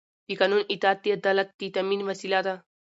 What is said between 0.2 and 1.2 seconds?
د قانون اطاعت د